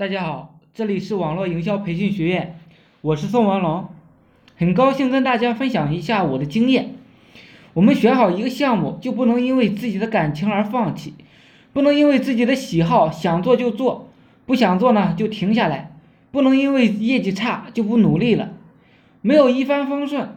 [0.00, 2.58] 大家好，这里是网络营销培训学院，
[3.02, 3.86] 我是宋文龙，
[4.56, 6.94] 很高兴跟大家分享一下我的经验。
[7.74, 11.12] 我们选好一个项目，就不能因为自己的感情而放弃，
[11.74, 14.08] 不能因为自己的喜好想做就做，
[14.46, 15.92] 不想做呢就停下来，
[16.30, 18.52] 不能因为业绩差就不努力了。
[19.20, 20.30] 没有一帆风顺，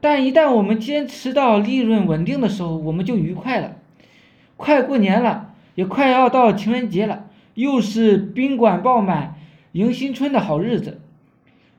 [0.00, 3.76] 但一旦我们坚持到利润稳定的时候，我们就愉快了。
[4.56, 7.26] 快过年了，也快要到情人节了。
[7.54, 9.36] 又是宾馆爆满
[9.72, 11.00] 迎新春的好日子。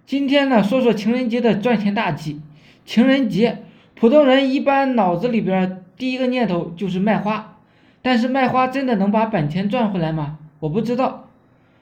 [0.05, 2.41] 今天呢，说说情人节的赚钱大计。
[2.85, 3.63] 情人节，
[3.95, 7.57] 普通人一般脑子里边第一个念头就是卖花，
[8.01, 10.37] 但是卖花真的能把本钱赚回来吗？
[10.59, 11.29] 我不知道，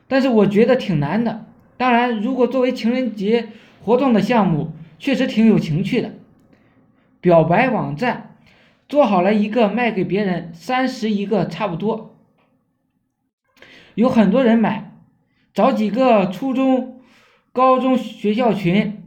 [0.08, 1.46] 但是我觉得挺难的。
[1.76, 3.50] 当然，如果作为情人节
[3.84, 6.12] 活动的项目，确实挺有情趣的。
[7.20, 8.38] 表白网站
[8.88, 12.12] 做好了一个卖给别人，三十一个差不多。
[13.96, 14.92] 有很多人买，
[15.54, 17.02] 找几个初中、
[17.52, 19.04] 高中学校群，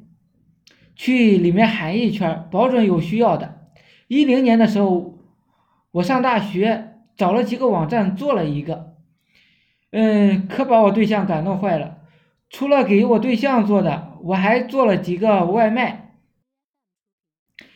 [0.94, 3.70] 去里面喊一圈，保准有需要的。
[4.08, 5.19] 一零年的时候，
[5.91, 8.94] 我上大学，找了几个网站做了一个，
[9.91, 11.98] 嗯，可把我对象感动坏了。
[12.48, 16.14] 除了给我对象做的，我还做了几个外卖，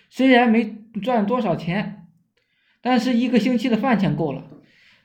[0.08, 2.06] 虽然没赚多少钱，
[2.80, 4.44] 但是一个星期的饭钱够了。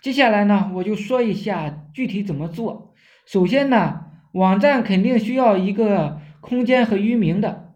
[0.06, 2.94] 接下来呢，我就说一下具体怎么做。
[3.26, 4.02] 首先呢，
[4.34, 7.74] 网站肯定需要一个空间和域名的。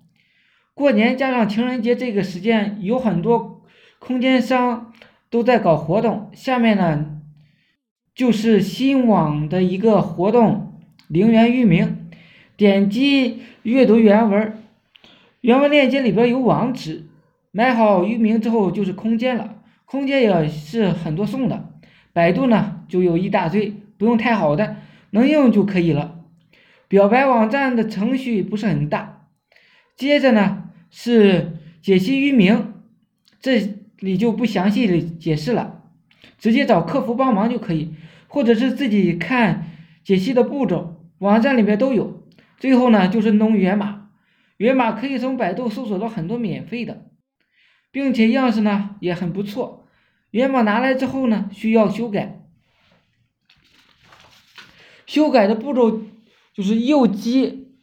[0.75, 3.63] 过年加上情人节这个时间，有很多
[3.97, 4.93] 空间商
[5.31, 6.29] 都在搞活动。
[6.31, 7.19] 下面呢，
[8.13, 12.11] 就是新网的一个活动零元域名，
[12.55, 14.55] 点击阅读原文，
[15.41, 17.07] 原文链接里边有网址。
[17.49, 21.65] 买好域名之后就是空间了，空间也是很多送的。
[22.13, 24.77] 百度呢就有一大堆，不用太好的，
[25.11, 26.19] 能用就可以了。
[26.87, 29.27] 表白网站的程序不是很大。
[29.95, 32.73] 接着呢是解析域名，
[33.39, 35.83] 这里就不详细的解释了，
[36.37, 37.93] 直接找客服帮忙就可以，
[38.27, 39.67] 或者是自己看
[40.03, 42.23] 解析的步骤，网站里面都有。
[42.57, 44.09] 最后呢就是弄源码，
[44.57, 47.05] 源码可以从百度搜索到很多免费的，
[47.91, 49.85] 并且样式呢也很不错。
[50.31, 52.45] 源码拿来之后呢，需要修改。
[55.05, 56.03] 修改的步骤
[56.53, 57.73] 就是右击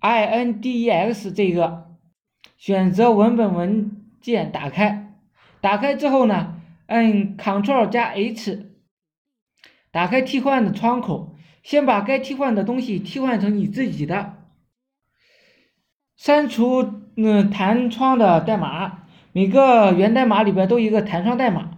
[0.00, 1.96] index 这个，
[2.56, 3.90] 选择文本文
[4.20, 5.12] 件打开，
[5.60, 8.70] 打开之后呢，按 Ctrl 加 H，
[9.90, 14.44] 打开替换的窗口，先把该替换的东西替换成你自己的，
[16.14, 19.05] 删除嗯弹窗的代码。
[19.36, 21.72] 每个源代码里边都有一个弹窗代码，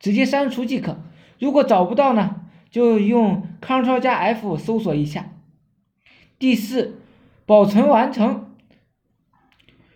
[0.00, 0.98] 直接删除即可。
[1.38, 5.26] 如果找不到呢，就用 Ctrl 加 F 搜索一下。
[6.40, 6.98] 第四，
[7.46, 8.46] 保存完成。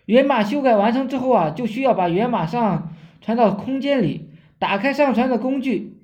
[0.05, 4.29] 源码修改完成之后啊，就需要把源码上传到空间里。
[4.57, 5.97] 打开上传的工具，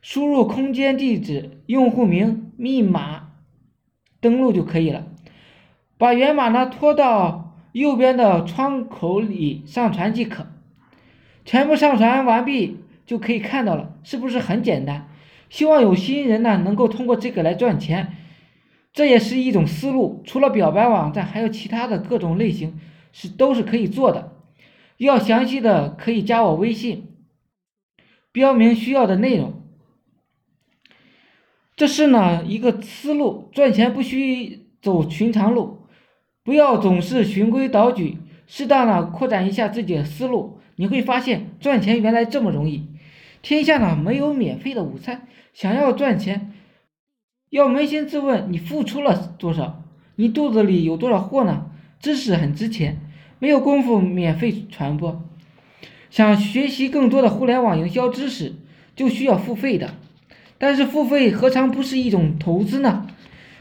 [0.00, 3.28] 输入空间地址、用户名、密码，
[4.22, 5.04] 登录就可以了。
[5.98, 7.42] 把源码呢拖到。
[7.80, 10.46] 右边的窗口里上传即可，
[11.44, 15.10] 全部上传完毕就可以看到了，是不是很简单？
[15.50, 18.16] 希望有新人呢能够通过这个来赚钱，
[18.94, 20.22] 这也是一种思路。
[20.24, 22.80] 除了表白网站，还有其他的各种类型
[23.12, 24.32] 是都是可以做的。
[24.96, 27.08] 要详细的可以加我微信，
[28.32, 29.62] 标明需要的内容。
[31.76, 35.82] 这是呢一个思路，赚钱不需走寻常路。
[36.46, 42.86] 不要总是循规蹈矩，适当的扩展一下自己的思路，你会发现赚钱原来这么容易。
[43.42, 46.52] 天下呢没有免费的午餐，想要赚钱，
[47.50, 49.82] 要扪心自问，你付出了多少？
[50.14, 51.66] 你肚子里有多少货呢？
[51.98, 53.00] 知识很值钱，
[53.40, 55.28] 没有功夫免费传播。
[56.10, 58.54] 想学习更多的互联网营销知识，
[58.94, 59.94] 就需要付费的。
[60.58, 63.08] 但是付费何尝不是一种投资呢？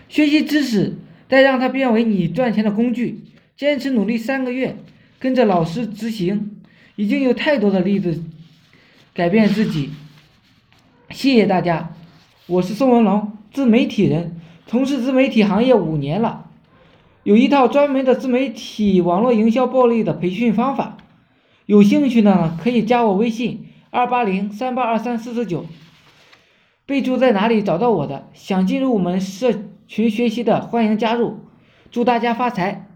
[0.07, 0.99] 学习知识。
[1.27, 3.23] 再让它变为你赚钱的工具，
[3.57, 4.77] 坚持努力三个月，
[5.19, 6.61] 跟着老师执行，
[6.95, 8.23] 已经有太多的例子
[9.13, 9.89] 改变自己。
[11.09, 11.95] 谢谢大家，
[12.47, 16.49] 我是宋文龙，自媒体人，从事自媒体行业五年了，
[17.23, 20.97] 有一套专门的自媒体网络营销暴利的培训方法，
[21.65, 25.65] 有兴趣的呢可以加我微信二八零三八二三四四九，
[26.85, 29.53] 备注在哪里找到我的，想进入我们社。
[29.87, 31.39] 群学习的欢迎加入，
[31.91, 32.87] 祝大家发财。